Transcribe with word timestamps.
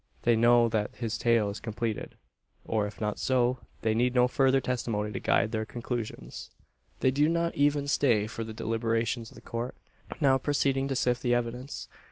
They 0.23 0.35
know 0.35 0.67
that 0.69 0.95
his 0.95 1.15
tale 1.19 1.51
is 1.51 1.59
completed; 1.59 2.15
or, 2.65 2.87
if 2.87 2.99
not 2.99 3.19
so, 3.19 3.59
they 3.83 3.93
need 3.93 4.15
no 4.15 4.27
further 4.27 4.59
testimony 4.59 5.11
to 5.11 5.19
guide 5.19 5.51
their 5.51 5.63
conclusions. 5.63 6.49
They 7.01 7.11
do 7.11 7.29
not 7.29 7.53
even 7.53 7.87
stay 7.87 8.25
for 8.25 8.43
the 8.43 8.51
deliberations 8.51 9.29
of 9.29 9.35
the 9.35 9.41
Court, 9.41 9.75
now 10.19 10.39
proceeding 10.39 10.87
to 10.87 10.95
sift 10.95 11.21
the 11.21 11.35
evidence. 11.35 11.87